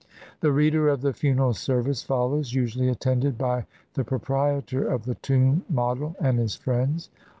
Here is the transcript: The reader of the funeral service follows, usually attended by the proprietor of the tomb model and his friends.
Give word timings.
The 0.39 0.51
reader 0.51 0.89
of 0.89 1.01
the 1.01 1.13
funeral 1.13 1.53
service 1.53 2.01
follows, 2.01 2.55
usually 2.55 2.89
attended 2.89 3.37
by 3.37 3.67
the 3.93 4.03
proprietor 4.03 4.87
of 4.87 5.05
the 5.05 5.13
tomb 5.13 5.63
model 5.69 6.15
and 6.19 6.39
his 6.39 6.55
friends. 6.55 7.11